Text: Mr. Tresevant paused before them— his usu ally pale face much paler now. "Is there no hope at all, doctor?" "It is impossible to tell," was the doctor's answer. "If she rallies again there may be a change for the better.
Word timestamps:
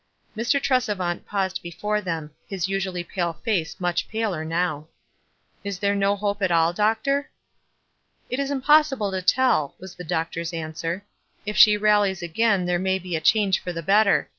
Mr. 0.35 0.59
Tresevant 0.59 1.27
paused 1.27 1.61
before 1.61 2.01
them— 2.01 2.31
his 2.49 2.67
usu 2.67 2.89
ally 2.89 3.03
pale 3.03 3.33
face 3.33 3.79
much 3.79 4.09
paler 4.09 4.43
now. 4.43 4.87
"Is 5.63 5.77
there 5.77 5.93
no 5.93 6.15
hope 6.15 6.41
at 6.41 6.49
all, 6.49 6.73
doctor?" 6.73 7.29
"It 8.27 8.39
is 8.39 8.49
impossible 8.49 9.11
to 9.11 9.21
tell," 9.21 9.75
was 9.79 9.93
the 9.93 10.03
doctor's 10.03 10.53
answer. 10.53 11.05
"If 11.45 11.55
she 11.55 11.77
rallies 11.77 12.23
again 12.23 12.65
there 12.65 12.79
may 12.79 12.97
be 12.97 13.15
a 13.15 13.21
change 13.21 13.59
for 13.59 13.71
the 13.71 13.83
better. 13.83 14.27